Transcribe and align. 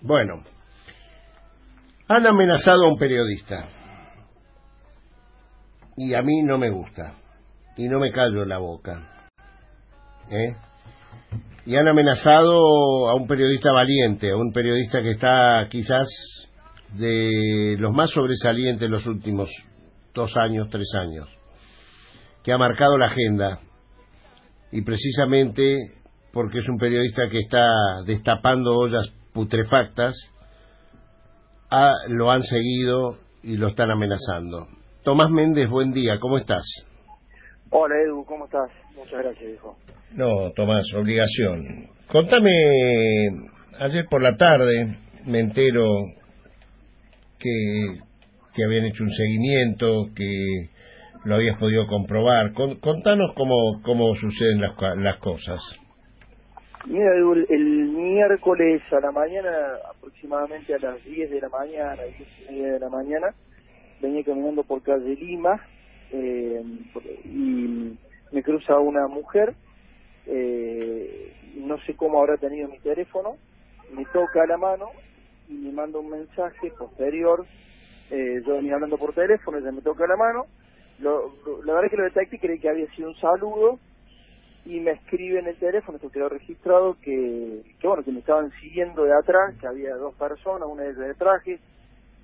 Bueno, 0.00 0.44
han 2.06 2.26
amenazado 2.26 2.84
a 2.84 2.88
un 2.88 2.98
periodista. 2.98 3.68
Y 5.96 6.14
a 6.14 6.22
mí 6.22 6.42
no 6.42 6.56
me 6.56 6.70
gusta. 6.70 7.14
Y 7.76 7.88
no 7.88 7.98
me 7.98 8.12
callo 8.12 8.44
la 8.44 8.58
boca. 8.58 9.28
¿Eh? 10.30 10.54
Y 11.66 11.76
han 11.76 11.88
amenazado 11.88 13.08
a 13.08 13.14
un 13.14 13.26
periodista 13.26 13.72
valiente, 13.72 14.30
a 14.30 14.36
un 14.36 14.52
periodista 14.52 15.02
que 15.02 15.12
está 15.12 15.66
quizás 15.68 16.06
de 16.94 17.76
los 17.78 17.92
más 17.92 18.10
sobresalientes 18.10 18.88
los 18.88 19.04
últimos 19.06 19.50
dos 20.14 20.36
años, 20.36 20.68
tres 20.70 20.88
años, 20.98 21.28
que 22.42 22.52
ha 22.52 22.58
marcado 22.58 22.96
la 22.96 23.06
agenda. 23.06 23.60
Y 24.70 24.82
precisamente 24.82 25.76
porque 26.32 26.58
es 26.60 26.68
un 26.68 26.78
periodista 26.78 27.28
que 27.28 27.40
está 27.40 27.66
destapando 28.06 28.76
ollas 28.76 29.12
putrefactas, 29.38 30.16
lo 32.08 32.32
han 32.32 32.42
seguido 32.42 33.18
y 33.44 33.56
lo 33.56 33.68
están 33.68 33.88
amenazando. 33.88 34.66
Tomás 35.04 35.30
Méndez, 35.30 35.70
buen 35.70 35.92
día, 35.92 36.18
¿cómo 36.18 36.38
estás? 36.38 36.64
Hola 37.70 37.94
Edu, 38.04 38.24
¿cómo 38.24 38.46
estás? 38.46 38.68
Muchas 38.96 39.22
gracias, 39.22 39.54
hijo. 39.54 39.78
No, 40.10 40.50
Tomás, 40.56 40.92
obligación. 40.92 41.86
Contame, 42.10 42.50
ayer 43.78 44.06
por 44.10 44.24
la 44.24 44.36
tarde 44.36 44.98
me 45.24 45.38
entero 45.38 45.84
que, 47.38 48.00
que 48.56 48.64
habían 48.64 48.86
hecho 48.86 49.04
un 49.04 49.12
seguimiento, 49.12 50.06
que 50.16 50.70
lo 51.26 51.36
habías 51.36 51.56
podido 51.58 51.86
comprobar. 51.86 52.54
contanos 52.54 53.34
cómo, 53.36 53.82
cómo 53.84 54.16
suceden 54.16 54.60
las, 54.62 54.72
las 54.96 55.18
cosas. 55.18 55.60
Mira, 56.88 57.12
el, 57.14 57.88
miércoles 57.88 58.80
a 58.92 59.00
la 59.00 59.12
mañana, 59.12 59.50
aproximadamente 59.90 60.74
a 60.74 60.78
las 60.78 61.04
10 61.04 61.30
de 61.30 61.40
la 61.42 61.50
mañana, 61.50 62.02
10 62.02 62.28
y 62.48 62.52
media 62.52 62.72
de 62.72 62.80
la 62.80 62.88
mañana, 62.88 63.34
venía 64.00 64.24
caminando 64.24 64.62
por 64.64 64.82
calle 64.82 65.14
Lima 65.14 65.60
eh, 66.12 66.62
y 67.26 67.94
me 68.32 68.42
cruza 68.42 68.78
una 68.78 69.06
mujer, 69.06 69.54
eh, 70.24 71.34
no 71.56 71.78
sé 71.80 71.94
cómo 71.94 72.20
habrá 72.20 72.38
tenido 72.38 72.68
mi 72.68 72.78
teléfono, 72.78 73.36
me 73.92 74.06
toca 74.06 74.46
la 74.46 74.56
mano 74.56 74.88
y 75.46 75.52
me 75.52 75.72
manda 75.72 75.98
un 75.98 76.08
mensaje 76.08 76.70
posterior, 76.70 77.44
eh, 78.10 78.40
yo 78.46 78.54
venía 78.54 78.76
hablando 78.76 78.96
por 78.96 79.12
teléfono, 79.12 79.58
ella 79.58 79.72
me 79.72 79.82
toca 79.82 80.06
la 80.06 80.16
mano, 80.16 80.46
lo, 81.00 81.34
la 81.66 81.74
verdad 81.74 81.84
es 81.84 81.90
que 81.90 81.96
lo 81.98 82.04
detecté 82.04 82.38
creí 82.38 82.58
que 82.58 82.70
había 82.70 82.90
sido 82.94 83.10
un 83.10 83.16
saludo, 83.16 83.78
y 84.68 84.80
me 84.80 84.90
escribe 84.90 85.38
en 85.38 85.46
el 85.46 85.56
teléfono, 85.56 85.96
esto 85.96 86.10
quedó 86.10 86.28
registrado, 86.28 86.94
que, 87.00 87.62
que 87.80 87.88
bueno, 87.88 88.04
que 88.04 88.12
me 88.12 88.18
estaban 88.18 88.50
siguiendo 88.60 89.02
de 89.02 89.14
atrás, 89.14 89.54
que 89.58 89.66
había 89.66 89.96
dos 89.96 90.14
personas, 90.16 90.68
una 90.68 90.82
de 90.82 91.14
traje, 91.14 91.58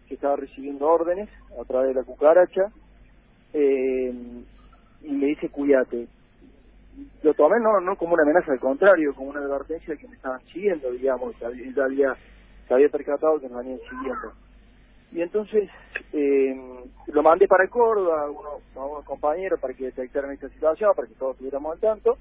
que 0.06 0.14
estaba 0.14 0.37
recibiendo 0.37 0.87
órdenes 0.87 1.31
a 1.59 1.65
través 1.65 1.89
de 1.89 1.95
la 1.95 2.05
cucaracha, 2.05 2.70
eh, 3.55 4.12
y 5.00 5.11
me 5.11 5.27
dice 5.28 5.48
cuídate. 5.48 6.06
Lo 7.22 7.33
tomé 7.33 7.59
no, 7.61 7.81
no 7.81 7.97
como 7.97 8.12
una 8.12 8.25
amenaza, 8.25 8.53
al 8.53 8.61
contrario, 8.61 9.15
como 9.15 9.31
una 9.31 9.41
advertencia 9.41 9.95
de 9.95 10.00
que 10.00 10.06
me 10.06 10.17
estaban 10.17 10.42
siguiendo, 10.53 10.91
digamos, 10.91 11.34
que 11.37 11.47
había, 11.47 11.83
había, 11.83 12.15
se 12.69 12.75
había 12.75 12.91
percatado 12.91 13.41
que 13.41 13.48
me 13.48 13.56
venían 13.56 13.81
siguiendo. 13.89 14.33
Y 15.12 15.22
entonces 15.22 15.70
eh, 16.12 16.55
lo 17.06 17.22
mandé 17.22 17.48
para 17.48 17.69
Córdoba, 17.69 18.28
unos, 18.28 18.61
unos 18.75 19.05
compañeros 19.06 19.59
para 19.61 19.72
que 19.72 19.84
detectaran 19.84 20.33
esta 20.33 20.50
situación, 20.50 20.92
para 20.95 21.09
que 21.09 21.15
todos 21.15 21.33
estuviéramos 21.33 21.72
al 21.72 21.81
tanto, 21.81 22.19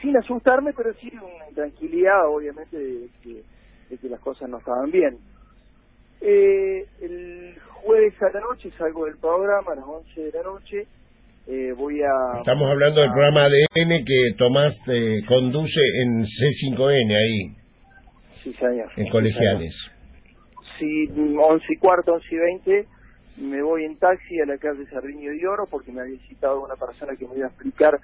sin 0.00 0.16
asustarme, 0.16 0.72
pero 0.72 0.92
sí 0.94 1.10
una 1.14 1.54
tranquilidad, 1.54 2.28
obviamente, 2.28 2.76
de 2.76 3.08
que, 3.22 3.42
de 3.90 3.98
que 3.98 4.08
las 4.08 4.20
cosas 4.20 4.48
no 4.48 4.58
estaban 4.58 4.90
bien. 4.90 5.18
Eh, 6.20 6.86
el 7.00 7.54
jueves 7.82 8.14
a 8.22 8.30
la 8.30 8.40
noche 8.40 8.70
salgo 8.78 9.04
del 9.04 9.18
programa, 9.18 9.72
a 9.72 9.76
las 9.76 9.84
11 9.84 10.20
de 10.20 10.32
la 10.32 10.42
noche, 10.42 10.86
eh, 11.46 11.72
voy 11.76 12.00
a... 12.02 12.38
Estamos 12.38 12.68
hablando 12.68 13.00
del 13.00 13.10
programa 13.10 13.44
ADN 13.44 14.04
que 14.04 14.34
Tomás 14.36 14.74
eh, 14.88 15.20
conduce 15.28 15.80
en 16.02 16.24
C5N 16.24 17.16
ahí. 17.16 17.56
Sí, 18.42 18.52
señor. 18.54 18.90
En 18.96 19.08
colegiales. 19.10 19.74
Sí, 20.78 21.08
11 21.08 21.64
y 21.68 21.76
cuarto, 21.76 22.14
11 22.14 22.26
y 22.30 22.38
20, 22.38 22.86
me 23.38 23.62
voy 23.62 23.84
en 23.84 23.96
taxi 23.98 24.40
a 24.40 24.46
la 24.46 24.58
calle 24.58 24.86
Sardiño 24.86 25.30
de 25.30 25.46
Oro 25.46 25.66
porque 25.70 25.92
me 25.92 26.00
había 26.00 26.18
citado 26.26 26.64
una 26.64 26.74
persona 26.74 27.14
que 27.16 27.26
me 27.28 27.36
iba 27.36 27.46
a 27.46 27.50
explicar 27.50 27.98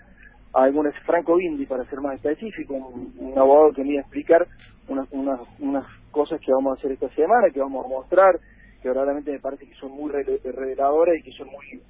algunas 0.53 0.95
Franco 1.05 1.37
Bindi, 1.37 1.67
para 1.67 1.85
ser 1.85 2.01
más 2.01 2.17
específico, 2.17 2.75
un, 2.75 3.33
abogado 3.37 3.73
que 3.73 3.83
me 3.83 3.93
iba 3.93 4.01
a 4.01 4.03
explicar 4.03 4.47
unas, 4.89 5.09
unas, 5.13 5.41
unas 5.59 5.87
cosas 6.11 6.41
que 6.41 6.53
vamos 6.53 6.77
a 6.77 6.79
hacer 6.79 6.93
esta 6.93 7.09
semana, 7.11 7.51
que 7.51 7.61
vamos 7.61 7.85
a 7.85 7.89
mostrar, 7.89 8.39
que 8.83 8.89
verdaderamente 8.89 9.33
me 9.33 9.41
parece 9.41 9.67
que 9.67 9.75
son 9.75 9.93
muy 9.93 10.11
reveladoras 10.11 11.17
y 11.17 11.23
que 11.23 11.33
son 11.33 11.49
muy 11.49 11.81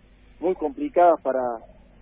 muy 0.40 0.54
complicadas 0.54 1.20
para 1.22 1.40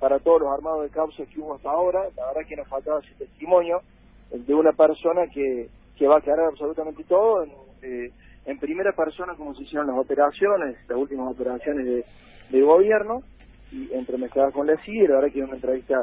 para 0.00 0.18
todos 0.18 0.40
los 0.40 0.50
armados 0.50 0.82
de 0.82 0.90
causa 0.90 1.24
que 1.26 1.40
hubo 1.40 1.54
hasta 1.54 1.70
ahora. 1.70 2.00
La 2.16 2.26
verdad 2.28 2.48
que 2.48 2.56
nos 2.56 2.66
faltaba 2.68 3.00
ese 3.00 3.14
testimonio 3.18 3.82
de 4.30 4.54
una 4.54 4.72
persona 4.72 5.26
que, 5.26 5.68
que 5.96 6.06
va 6.06 6.14
a 6.14 6.18
aclarar 6.18 6.46
absolutamente 6.46 7.04
todo 7.04 7.44
en, 7.44 7.50
eh, 7.82 8.10
en 8.46 8.58
primera 8.58 8.92
persona 8.92 9.34
cómo 9.36 9.54
se 9.54 9.62
hicieron 9.62 9.86
las 9.86 9.98
operaciones, 9.98 10.76
las 10.88 10.98
últimas 10.98 11.30
operaciones 11.30 12.04
de, 12.50 12.62
gobierno, 12.62 13.22
y 13.70 13.92
entremezcladas 13.92 14.52
con 14.52 14.66
la 14.66 14.76
CIE, 14.84 15.06
la 15.06 15.16
verdad 15.16 15.32
que 15.32 15.38
es 15.38 15.44
una 15.44 15.54
entrevista 15.54 16.02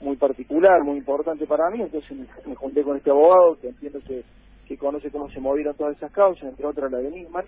muy 0.00 0.16
particular, 0.16 0.82
muy 0.84 0.98
importante 0.98 1.46
para 1.46 1.70
mí, 1.70 1.82
entonces 1.82 2.16
me, 2.46 2.54
junté 2.54 2.82
con 2.82 2.96
este 2.96 3.10
abogado 3.10 3.58
que 3.60 3.68
entiendo 3.68 4.00
que, 4.06 4.22
que 4.66 4.76
conoce 4.76 5.10
cómo 5.10 5.30
se 5.30 5.40
movieron 5.40 5.74
todas 5.74 5.96
esas 5.96 6.12
causas, 6.12 6.44
entre 6.44 6.66
otras 6.66 6.90
la 6.90 6.98
de 6.98 7.10
Nisman. 7.10 7.44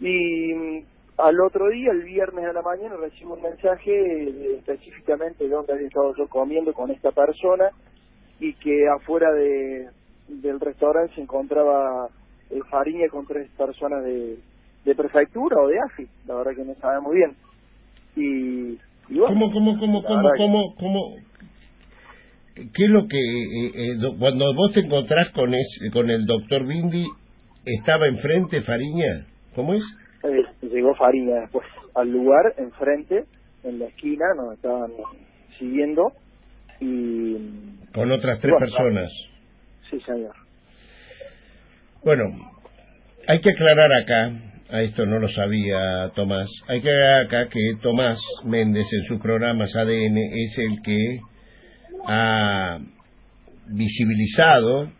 Y 0.00 0.54
mm, 0.54 0.84
al 1.18 1.40
otro 1.40 1.68
día, 1.68 1.90
el 1.92 2.02
viernes 2.02 2.44
a 2.46 2.52
la 2.52 2.62
mañana, 2.62 2.96
recibo 2.96 3.34
un 3.34 3.42
mensaje 3.42 4.56
específicamente 4.56 5.44
de 5.44 5.50
dónde 5.50 5.72
había 5.72 5.86
estado 5.86 6.14
yo 6.16 6.28
comiendo 6.28 6.72
con 6.72 6.90
esta 6.90 7.10
persona 7.10 7.70
y 8.40 8.54
que 8.54 8.88
afuera 8.88 9.32
de, 9.32 9.88
del 10.28 10.60
restaurante 10.60 11.14
se 11.14 11.20
encontraba 11.20 12.08
eh, 12.50 12.60
Fariña 12.68 13.08
con 13.08 13.26
tres 13.26 13.48
personas 13.56 14.04
de, 14.04 14.38
de 14.84 14.94
prefectura 14.94 15.56
o 15.60 15.68
de 15.68 15.78
AFI, 15.78 16.08
la 16.26 16.34
verdad 16.36 16.52
que 16.56 16.64
no 16.64 16.74
sabe 16.74 17.00
muy 17.00 17.16
bien. 17.16 17.36
Y 18.16 18.78
¿Cómo, 19.08 19.52
cómo, 19.52 19.78
cómo, 19.78 20.02
cómo, 20.02 20.28
cómo, 20.36 20.74
cómo, 20.76 21.16
qué 22.54 22.84
es 22.84 22.90
lo 22.90 23.06
que, 23.06 23.18
eh, 23.18 23.70
eh, 23.74 24.16
cuando 24.18 24.54
vos 24.54 24.72
te 24.72 24.80
encontrás 24.80 25.30
con, 25.32 25.52
con 25.92 26.10
el 26.10 26.24
doctor 26.24 26.66
Bindi, 26.66 27.04
estaba 27.64 28.06
enfrente 28.06 28.62
Fariña? 28.62 29.26
¿Cómo 29.54 29.74
es? 29.74 29.82
Eh, 30.24 30.42
llegó 30.62 30.94
Fariña 30.94 31.40
después 31.42 31.66
al 31.94 32.10
lugar, 32.10 32.54
enfrente, 32.58 33.24
en 33.62 33.78
la 33.78 33.86
esquina, 33.86 34.24
nos 34.36 34.54
estaban 34.54 34.90
siguiendo 35.58 36.12
y... 36.80 37.36
Con 37.92 38.10
otras 38.10 38.40
tres 38.40 38.54
personas. 38.58 39.12
Sí, 39.90 40.00
señor. 40.00 40.34
Bueno, 42.02 42.24
hay 43.28 43.40
que 43.40 43.50
aclarar 43.50 43.90
acá 43.92 44.53
a 44.70 44.80
esto 44.80 45.04
no 45.06 45.18
lo 45.18 45.28
sabía 45.28 46.10
Tomás. 46.14 46.48
Hay 46.68 46.80
que 46.80 46.88
ver 46.88 47.26
acá 47.26 47.48
que 47.48 47.60
Tomás 47.82 48.18
Méndez 48.44 48.86
en 48.92 49.04
sus 49.04 49.20
programas 49.20 49.74
ADN 49.76 50.16
es 50.16 50.58
el 50.58 50.82
que 50.82 51.20
ha 52.06 52.78
visibilizado 53.68 54.90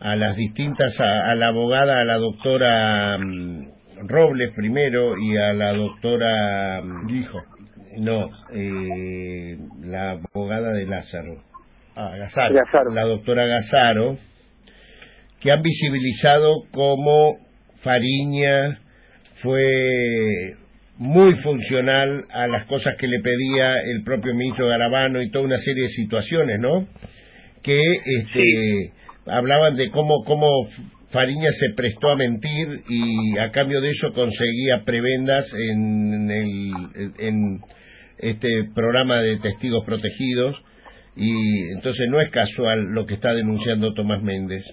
a 0.00 0.16
las 0.16 0.36
distintas, 0.36 0.94
a, 1.00 1.34
la 1.34 1.48
abogada, 1.48 2.00
a 2.00 2.04
la 2.04 2.16
doctora 2.16 3.16
mm, 3.18 4.08
Robles 4.08 4.52
primero 4.54 5.16
y 5.16 5.36
a 5.36 5.52
la 5.52 5.72
doctora 5.72 6.82
Guijo. 7.06 7.38
Mm, 7.38 8.04
no, 8.04 8.28
eh, 8.52 9.56
la 9.82 10.10
abogada 10.12 10.72
de 10.72 10.86
Lázaro. 10.86 11.42
Ah, 11.94 12.14
La 12.92 13.04
doctora 13.04 13.46
Gazaro, 13.46 14.18
que 15.40 15.50
han 15.50 15.62
visibilizado 15.62 16.64
como 16.70 17.45
Fariña 17.82 18.80
fue 19.42 20.56
muy 20.98 21.34
funcional 21.42 22.24
a 22.30 22.46
las 22.46 22.66
cosas 22.66 22.94
que 22.98 23.06
le 23.06 23.20
pedía 23.20 23.74
el 23.84 24.02
propio 24.02 24.34
ministro 24.34 24.68
Garabano 24.68 25.20
y 25.20 25.30
toda 25.30 25.44
una 25.44 25.58
serie 25.58 25.82
de 25.82 25.88
situaciones, 25.88 26.58
¿no? 26.58 26.88
Que 27.62 27.78
este, 28.04 28.92
hablaban 29.26 29.76
de 29.76 29.90
cómo, 29.90 30.24
cómo 30.24 30.46
Fariña 31.10 31.50
se 31.52 31.74
prestó 31.74 32.10
a 32.10 32.16
mentir 32.16 32.82
y 32.88 33.38
a 33.38 33.50
cambio 33.50 33.80
de 33.80 33.90
eso 33.90 34.12
conseguía 34.12 34.84
prebendas 34.84 35.46
en, 35.54 36.30
el, 36.30 36.72
en 37.18 37.60
este 38.18 38.48
programa 38.74 39.20
de 39.20 39.38
testigos 39.38 39.84
protegidos 39.84 40.56
y 41.14 41.70
entonces 41.74 42.06
no 42.10 42.20
es 42.20 42.30
casual 42.30 42.92
lo 42.92 43.06
que 43.06 43.14
está 43.14 43.34
denunciando 43.34 43.94
Tomás 43.94 44.22
Méndez. 44.22 44.64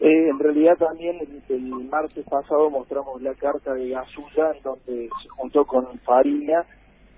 Eh, 0.00 0.28
en 0.28 0.38
realidad 0.38 0.76
también 0.76 1.18
el, 1.48 1.60
martes 1.88 2.24
pasado 2.28 2.68
mostramos 2.68 3.22
la 3.22 3.34
carta 3.34 3.74
de 3.74 3.90
Gasulla 3.90 4.52
en 4.56 4.62
donde 4.62 5.08
se 5.22 5.28
juntó 5.28 5.64
con 5.64 5.98
Farina 6.00 6.64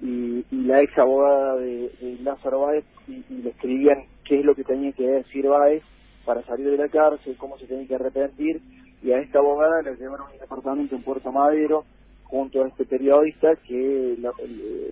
y, 0.01 0.45
la 0.51 0.83
ex 0.83 0.97
abogada 0.99 1.57
de, 1.57 2.19
Lázaro 2.23 2.61
Báez 2.61 2.85
y, 3.09 3.23
le 3.43 3.51
escribían 3.51 4.05
qué 4.25 4.41
es 4.41 4.45
lo 4.45 4.55
que 4.55 4.65
tenía 4.65 4.93
que 4.93 5.07
decir 5.07 5.49
Báez 5.49 5.83
para 6.25 6.43
salir 6.43 6.71
de 6.71 6.77
la 6.77 6.89
cárcel, 6.89 7.37
cómo 7.39 7.57
se 7.57 7.67
tenía 7.67 7.87
que 7.87 7.95
arrepentir, 7.95 8.61
y 9.03 9.13
a 9.13 9.19
esta 9.19 9.39
abogada 9.39 9.81
le 9.83 9.95
llevaron 9.95 10.27
a 10.27 10.33
un 10.33 10.39
departamento 10.39 10.97
en 10.97 11.03
Puerto 11.03 11.31
Madero 11.31 11.85
junto 12.25 12.63
a 12.63 12.69
este 12.69 12.85
periodista 12.85 13.55
que, 13.67 14.19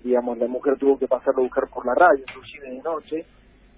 digamos, 0.05 0.39
la 0.39 0.47
mujer 0.47 0.79
tuvo 0.79 0.97
que 0.97 1.09
pasarlo 1.09 1.41
a 1.41 1.45
buscar 1.45 1.69
por 1.69 1.85
la 1.85 1.95
radio, 1.95 2.25
inclusive 2.29 2.71
de 2.71 2.83
noche, 2.83 3.25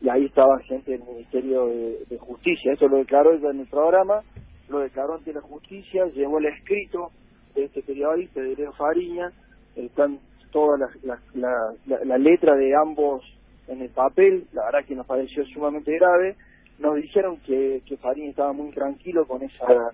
y 0.00 0.08
ahí 0.08 0.26
estaba 0.26 0.58
gente 0.60 0.92
del 0.92 1.04
Ministerio 1.04 1.66
de, 1.66 2.18
Justicia. 2.18 2.72
Eso 2.72 2.88
lo 2.88 2.98
declaró 2.98 3.32
ella 3.32 3.50
en 3.50 3.60
el 3.60 3.66
programa, 3.66 4.22
lo 4.68 4.80
declaró 4.80 5.14
ante 5.14 5.32
la 5.32 5.40
justicia, 5.40 6.06
llevó 6.06 6.38
el 6.38 6.46
escrito 6.46 7.10
de 7.54 7.64
este 7.64 7.82
periodista, 7.82 8.40
de 8.40 8.56
Leo 8.56 8.72
Fariña, 8.72 9.32
están 9.74 10.18
toda 10.50 10.78
la, 10.78 11.18
la, 11.34 12.04
la, 12.04 12.18
letra 12.18 12.54
de 12.56 12.74
ambos 12.74 13.22
en 13.68 13.82
el 13.82 13.90
papel, 13.90 14.46
la 14.52 14.66
verdad 14.66 14.86
que 14.86 14.94
nos 14.94 15.06
pareció 15.06 15.44
sumamente 15.46 15.96
grave. 15.96 16.36
Nos 16.78 16.96
dijeron 16.96 17.38
que, 17.46 17.82
que 17.86 17.96
Fariña 17.96 18.30
estaba 18.30 18.52
muy 18.52 18.70
tranquilo 18.72 19.26
con 19.26 19.42
esa 19.42 19.92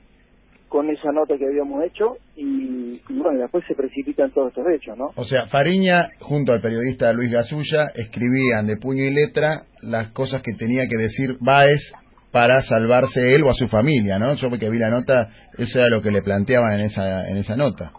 con 0.72 0.88
esa 0.88 1.12
nota 1.12 1.36
que 1.36 1.44
habíamos 1.44 1.84
hecho 1.84 2.16
y, 2.34 2.98
bueno, 3.10 3.40
después 3.40 3.62
se 3.68 3.74
precipitan 3.74 4.30
todos 4.30 4.48
estos 4.48 4.66
hechos, 4.72 4.96
¿no? 4.96 5.10
O 5.16 5.24
sea, 5.24 5.46
Fariña 5.48 6.12
junto 6.20 6.54
al 6.54 6.62
periodista 6.62 7.12
Luis 7.12 7.30
Gasulla 7.30 7.88
escribían 7.94 8.66
de 8.66 8.78
puño 8.78 9.04
y 9.04 9.12
letra 9.12 9.64
las 9.82 10.12
cosas 10.12 10.40
que 10.40 10.54
tenía 10.54 10.84
que 10.88 10.96
decir 10.96 11.36
Báez 11.40 11.92
para 12.32 12.62
salvarse 12.62 13.34
él 13.34 13.42
o 13.42 13.50
a 13.50 13.54
su 13.54 13.68
familia, 13.68 14.18
¿no? 14.18 14.32
Yo 14.32 14.48
que 14.48 14.70
vi 14.70 14.78
la 14.78 14.88
nota, 14.88 15.28
eso 15.58 15.78
era 15.78 15.90
lo 15.90 16.00
que 16.00 16.10
le 16.10 16.22
planteaban 16.22 16.72
en 16.72 16.86
esa 16.86 17.28
en 17.28 17.36
esa 17.36 17.54
nota. 17.54 17.92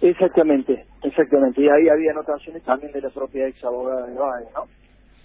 Exactamente, 0.00 0.86
exactamente. 1.02 1.60
Y 1.60 1.68
ahí 1.68 1.90
había 1.92 2.12
anotaciones 2.12 2.62
también 2.62 2.90
de 2.90 3.02
la 3.02 3.10
propia 3.10 3.48
ex 3.48 3.62
abogada 3.62 4.06
de 4.06 4.14
Báez, 4.14 4.48
¿no? 4.54 4.62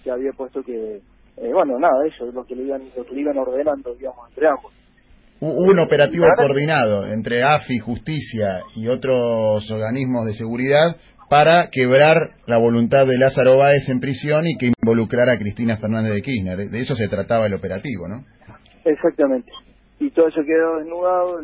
Que 0.02 0.10
había 0.10 0.32
puesto 0.32 0.62
que, 0.62 0.96
eh, 1.38 1.50
bueno, 1.50 1.78
nada, 1.78 2.06
eso 2.06 2.28
es 2.28 2.34
lo 2.34 2.44
que 2.44 2.54
le 2.54 2.64
iban, 2.64 2.82
lo 2.94 3.06
que 3.06 3.14
le 3.14 3.22
iban 3.22 3.38
ordenando, 3.38 3.94
digamos, 3.94 4.28
entre 4.28 4.48
ambos. 4.48 4.83
Hubo 5.40 5.62
un 5.64 5.78
operativo 5.80 6.24
coordinado 6.36 7.06
entre 7.06 7.42
AFI, 7.42 7.78
Justicia 7.78 8.62
y 8.76 8.88
otros 8.88 9.70
organismos 9.70 10.26
de 10.26 10.34
seguridad 10.34 10.96
para 11.28 11.68
quebrar 11.70 12.16
la 12.46 12.58
voluntad 12.58 13.06
de 13.06 13.18
Lázaro 13.18 13.58
Báez 13.58 13.88
en 13.88 14.00
prisión 14.00 14.46
y 14.46 14.56
que 14.56 14.70
involucrara 14.80 15.32
a 15.32 15.38
Cristina 15.38 15.76
Fernández 15.78 16.14
de 16.14 16.22
Kirchner. 16.22 16.70
De 16.70 16.80
eso 16.80 16.94
se 16.94 17.08
trataba 17.08 17.46
el 17.46 17.54
operativo, 17.54 18.06
¿no? 18.06 18.24
Exactamente. 18.84 19.50
Y 19.98 20.10
todo 20.10 20.28
eso 20.28 20.42
quedó 20.44 20.78
desnudado 20.78 21.40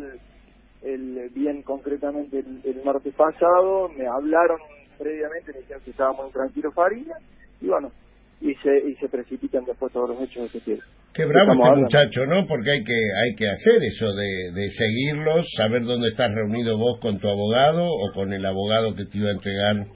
el, 0.83 1.29
bien 1.35 1.61
concretamente 1.63 2.39
el, 2.39 2.81
martes 2.85 3.13
pasado. 3.13 3.89
Me 3.89 4.07
hablaron 4.07 4.59
previamente, 4.97 5.51
me 5.53 5.59
dijeron 5.59 5.81
que 5.83 5.91
estaba 5.91 6.13
muy 6.13 6.31
tranquilo 6.31 6.71
Farina 6.71 7.15
y 7.59 7.67
bueno, 7.67 7.91
y 8.39 8.55
se, 8.55 8.77
y 8.77 8.95
se 8.95 9.09
precipitan 9.09 9.65
después 9.65 9.91
todos 9.91 10.09
los 10.09 10.21
hechos 10.21 10.43
de 10.43 10.45
este 10.45 10.61
tiempo. 10.61 10.85
Qué 11.13 11.25
bravo 11.25 11.51
este 11.53 11.81
muchacho, 11.81 12.25
¿no? 12.25 12.47
Porque 12.47 12.71
hay 12.71 12.83
que 12.83 12.93
hay 12.93 13.35
que 13.35 13.49
hacer 13.49 13.83
eso 13.83 14.13
de, 14.13 14.51
de 14.53 14.69
seguirlos, 14.69 15.45
saber 15.57 15.83
dónde 15.83 16.09
estás 16.09 16.31
reunido 16.33 16.77
vos 16.77 16.99
con 17.01 17.19
tu 17.19 17.27
abogado 17.27 17.85
o 17.85 18.13
con 18.13 18.31
el 18.31 18.45
abogado 18.45 18.95
que 18.95 19.05
te 19.05 19.17
iba 19.17 19.29
a 19.29 19.33
entregar 19.33 19.87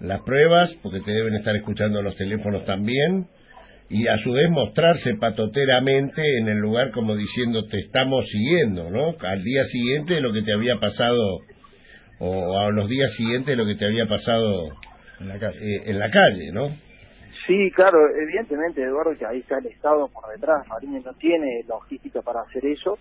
las 0.00 0.20
pruebas, 0.22 0.70
porque 0.82 1.00
te 1.00 1.12
deben 1.12 1.34
estar 1.34 1.54
escuchando 1.54 2.02
los 2.02 2.16
teléfonos 2.16 2.64
también, 2.64 3.26
y 3.90 4.08
a 4.08 4.16
su 4.24 4.32
vez 4.32 4.50
mostrarse 4.50 5.14
patoteramente 5.20 6.22
en 6.38 6.48
el 6.48 6.58
lugar 6.58 6.90
como 6.90 7.16
diciendo 7.16 7.66
te 7.66 7.78
estamos 7.78 8.24
siguiendo, 8.28 8.90
¿no? 8.90 9.14
Al 9.20 9.42
día 9.42 9.64
siguiente 9.66 10.14
de 10.14 10.20
lo 10.20 10.32
que 10.32 10.42
te 10.42 10.52
había 10.52 10.76
pasado, 10.80 11.40
o 12.18 12.58
a 12.58 12.70
los 12.70 12.88
días 12.88 13.12
siguientes 13.14 13.56
de 13.56 13.62
lo 13.62 13.66
que 13.66 13.76
te 13.76 13.84
había 13.84 14.06
pasado 14.06 14.70
en 15.20 15.28
la 15.28 15.38
calle, 15.38 15.58
eh, 15.58 15.82
en 15.86 15.98
la 15.98 16.10
calle 16.10 16.52
¿no? 16.52 16.89
Sí, 17.50 17.68
claro, 17.72 17.98
evidentemente, 18.14 18.80
Eduardo, 18.80 19.18
que 19.18 19.26
ahí 19.26 19.40
está 19.40 19.58
el 19.58 19.66
Estado 19.66 20.06
por 20.06 20.30
detrás. 20.32 20.64
Fariña 20.68 21.00
no 21.04 21.12
tiene 21.14 21.64
logística 21.66 22.22
para 22.22 22.42
hacer 22.42 22.64
eso. 22.64 22.96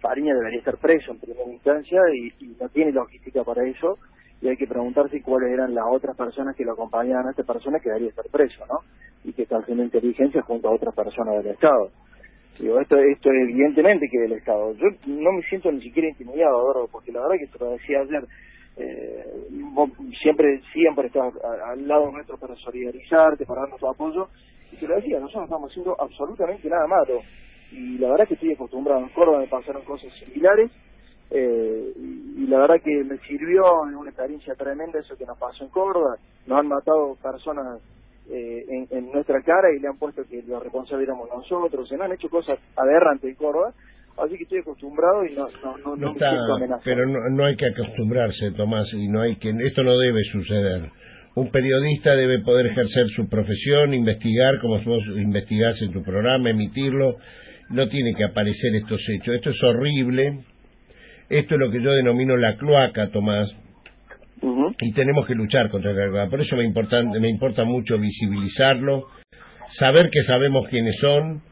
Fariña 0.00 0.34
debería 0.34 0.58
estar 0.58 0.76
preso 0.78 1.12
en 1.12 1.20
primera 1.20 1.48
instancia 1.48 2.00
y, 2.12 2.32
no 2.60 2.68
tiene 2.70 2.90
logística 2.90 3.44
para 3.44 3.64
eso. 3.64 4.00
Y 4.42 4.48
hay 4.48 4.56
que 4.56 4.66
preguntarse 4.66 5.22
cuáles 5.22 5.52
eran 5.52 5.76
las 5.76 5.84
otras 5.88 6.16
personas 6.16 6.56
que 6.56 6.64
lo 6.64 6.72
acompañaban 6.72 7.28
a 7.28 7.30
esta 7.30 7.44
persona 7.44 7.78
que 7.78 7.88
debería 7.88 8.08
estar 8.08 8.26
preso, 8.32 8.66
¿no? 8.66 8.80
Y 9.22 9.32
que 9.32 9.42
está 9.42 9.58
haciendo 9.58 9.84
inteligencia 9.84 10.42
junto 10.42 10.66
a 10.66 10.72
otras 10.72 10.92
personas 10.92 11.36
del 11.36 11.52
Estado. 11.54 11.92
Digo, 12.58 12.80
esto, 12.80 12.98
esto 12.98 13.30
evidentemente 13.30 14.08
que 14.10 14.18
del 14.18 14.32
Estado. 14.32 14.74
Yo 14.74 14.88
no 15.06 15.30
me 15.34 15.42
siento 15.42 15.70
ni 15.70 15.82
siquiera 15.82 16.08
intimidado, 16.08 16.62
Eduardo, 16.62 16.88
porque 16.90 17.12
la 17.12 17.20
verdad 17.20 17.36
que 17.38 17.46
te 17.46 17.64
lo 17.64 17.70
decía 17.70 18.00
ayer, 18.00 18.24
eh, 18.76 19.24
siempre 20.20 20.60
siempre 20.72 21.06
estás 21.06 21.32
al 21.66 21.86
lado 21.86 22.10
nuestro 22.10 22.36
para 22.38 22.56
solidarizarte, 22.56 23.46
para 23.46 23.62
darnos 23.62 23.80
tu 23.80 23.88
apoyo. 23.88 24.28
Y 24.72 24.76
te 24.76 24.88
lo 24.88 24.96
decía, 24.96 25.20
nosotros 25.20 25.42
no 25.42 25.44
estamos 25.44 25.70
haciendo 25.70 26.00
absolutamente 26.00 26.68
nada 26.68 26.86
malo. 26.86 27.20
Y 27.70 27.98
la 27.98 28.10
verdad 28.10 28.28
que 28.28 28.34
estoy 28.34 28.52
acostumbrado. 28.52 29.00
En 29.00 29.08
Córdoba 29.10 29.40
me 29.40 29.46
pasaron 29.46 29.84
cosas 29.84 30.12
similares. 30.24 30.70
Eh, 31.30 31.92
y, 31.96 32.46
la 32.46 32.58
verdad 32.58 32.80
que 32.82 33.02
me 33.04 33.18
sirvió, 33.18 33.64
una 33.82 34.10
experiencia 34.10 34.54
tremenda 34.54 35.00
eso 35.00 35.16
que 35.16 35.26
nos 35.26 35.38
pasó 35.38 35.64
en 35.64 35.70
Córdoba. 35.70 36.16
Nos 36.46 36.58
han 36.58 36.68
matado 36.68 37.16
personas 37.22 37.80
eh, 38.28 38.64
en, 38.68 38.88
en, 38.90 39.12
nuestra 39.12 39.40
cara 39.42 39.72
y 39.74 39.80
le 39.80 39.88
han 39.88 39.98
puesto 39.98 40.24
que 40.24 40.42
los 40.42 40.62
responsables 40.62 41.08
éramos 41.08 41.28
nosotros. 41.28 41.88
Se 41.88 41.96
nos 41.96 42.06
han 42.06 42.12
hecho 42.12 42.28
cosas 42.28 42.58
aberrantes 42.76 43.30
en 43.30 43.36
Córdoba 43.36 43.72
así 44.16 44.36
que 44.36 44.44
estoy 44.44 44.58
acostumbrado 44.58 45.24
y 45.24 45.34
no, 45.34 45.48
no, 45.84 45.96
no, 45.96 46.12
está, 46.12 46.32
Pero 46.84 47.06
no, 47.06 47.44
hay 47.44 47.56
que 47.56 47.66
acostumbrarse, 47.66 48.52
Tomás, 48.52 48.92
y 48.94 49.08
no 49.08 49.20
hay 49.20 49.36
que 49.36 49.50
esto 49.50 49.82
no 49.82 49.96
debe 49.98 50.22
suceder. 50.24 50.90
Un 51.34 51.50
periodista 51.50 52.14
debe 52.14 52.38
poder 52.40 52.66
ejercer 52.66 53.08
su 53.08 53.28
profesión, 53.28 53.92
investigar 53.92 54.60
como 54.60 54.80
vos 54.84 55.02
investigás 55.16 55.80
en 55.82 55.92
tu 55.92 56.02
programa, 56.02 56.50
emitirlo. 56.50 57.16
No 57.70 57.88
tiene 57.88 58.14
que 58.14 58.24
aparecer 58.24 58.76
estos 58.76 59.00
hechos. 59.08 59.34
Esto 59.34 59.50
es 59.50 59.62
horrible. 59.64 60.44
Esto 61.28 61.54
es 61.54 61.60
lo 61.60 61.70
que 61.72 61.82
yo 61.82 61.90
denomino 61.90 62.36
la 62.36 62.56
cloaca, 62.56 63.10
Tomás. 63.10 63.50
Y 64.80 64.92
tenemos 64.92 65.26
que 65.26 65.34
luchar 65.34 65.70
contra 65.70 65.92
la 65.92 66.08
cloaca. 66.08 66.30
Por 66.30 66.40
eso 66.40 66.56
me 66.56 66.64
importa, 66.64 67.02
me 67.02 67.28
importa 67.28 67.64
mucho 67.64 67.98
visibilizarlo, 67.98 69.08
saber 69.70 70.10
que 70.10 70.22
sabemos 70.22 70.68
quiénes 70.68 70.96
son, 71.00 71.42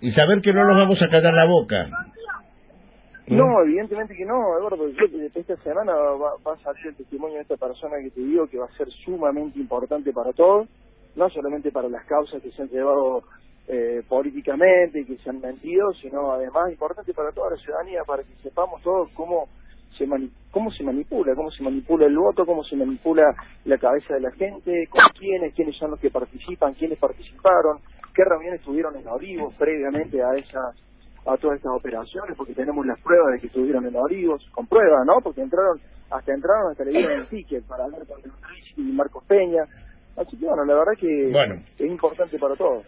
y 0.00 0.10
saber 0.12 0.40
que 0.42 0.52
no 0.52 0.64
nos 0.64 0.76
vamos 0.76 1.00
a 1.02 1.08
callar 1.08 1.32
la 1.34 1.46
boca. 1.46 1.88
No, 3.28 3.60
evidentemente 3.62 4.14
que 4.14 4.24
no, 4.24 4.56
Eduardo. 4.58 4.86
esta 5.34 5.56
semana 5.56 5.92
va, 5.94 6.52
a 6.52 6.56
salir 6.58 6.86
el 6.86 6.96
testimonio 6.96 7.36
de 7.36 7.42
esta 7.42 7.56
persona 7.56 7.96
que 8.00 8.10
te 8.10 8.20
digo 8.20 8.46
que 8.46 8.58
va 8.58 8.66
a 8.66 8.76
ser 8.76 8.88
sumamente 9.04 9.58
importante 9.58 10.12
para 10.12 10.32
todos, 10.32 10.68
no 11.16 11.28
solamente 11.30 11.72
para 11.72 11.88
las 11.88 12.04
causas 12.06 12.40
que 12.40 12.52
se 12.52 12.62
han 12.62 12.68
llevado 12.68 13.24
eh, 13.66 14.02
políticamente 14.08 15.00
y 15.00 15.06
que 15.06 15.16
se 15.18 15.30
han 15.30 15.40
mentido, 15.40 15.92
sino 16.00 16.30
además 16.32 16.70
importante 16.70 17.12
para 17.12 17.32
toda 17.32 17.50
la 17.50 17.56
ciudadanía, 17.56 18.02
para 18.06 18.22
que 18.22 18.32
sepamos 18.42 18.80
todos 18.82 19.10
cómo 19.14 19.48
se 19.98 20.06
cómo 20.52 20.70
se 20.70 20.84
manipula, 20.84 21.34
cómo 21.34 21.50
se 21.50 21.64
manipula 21.64 22.06
el 22.06 22.16
voto, 22.16 22.46
cómo 22.46 22.62
se 22.62 22.76
manipula 22.76 23.24
la 23.64 23.78
cabeza 23.78 24.14
de 24.14 24.20
la 24.20 24.30
gente, 24.32 24.86
con 24.88 25.02
quiénes, 25.18 25.52
quiénes 25.54 25.76
son 25.76 25.90
los 25.90 26.00
que 26.00 26.10
participan, 26.10 26.74
quiénes 26.74 26.98
participaron, 26.98 27.80
qué 28.16 28.24
reuniones 28.24 28.62
tuvieron 28.62 28.96
en 28.96 29.06
Olivos 29.06 29.54
previamente 29.56 30.22
a 30.22 30.32
esas 30.34 30.74
a 31.26 31.36
todas 31.38 31.56
estas 31.56 31.72
operaciones, 31.76 32.36
porque 32.36 32.54
tenemos 32.54 32.86
las 32.86 33.00
pruebas 33.02 33.34
de 33.34 33.40
que 33.40 33.46
estuvieron 33.48 33.84
en 33.84 33.96
Olivos, 33.96 34.46
con 34.52 34.66
pruebas, 34.68 35.04
¿no? 35.06 35.14
Porque 35.20 35.40
entraron, 35.42 35.80
hasta 36.08 36.32
entraron, 36.32 36.70
hasta 36.70 36.84
le 36.84 36.92
dieron 36.92 37.18
el 37.18 37.26
ticket 37.26 37.64
para 37.66 37.84
hablar 37.84 38.06
con 38.06 38.20
y 38.76 38.92
Marcos 38.92 39.24
Peña. 39.26 39.64
Así 40.16 40.36
que 40.38 40.46
bueno, 40.46 40.64
la 40.64 40.74
verdad 40.74 40.92
que 40.98 41.30
es 41.84 41.90
importante 41.90 42.38
para 42.38 42.54
todos. 42.54 42.86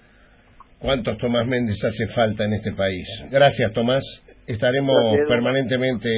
¿Cuántos 0.79 1.19
Tomás 1.19 1.47
Méndez 1.47 1.77
hace 1.85 2.07
falta 2.15 2.45
en 2.45 2.55
este 2.55 2.73
país? 2.73 3.07
Gracias, 3.31 3.73
Tomás. 3.73 4.05
Estaremos 4.47 5.17
permanentemente 5.29 6.09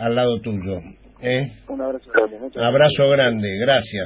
al 0.00 0.16
lado 0.16 0.40
tuyo. 0.40 0.80
¿eh? 1.22 1.52
Un 1.68 1.80
abrazo 1.80 2.10
grande. 2.10 2.36
Abrazo 2.56 3.10
grande, 3.10 3.48
gracias. 3.60 4.02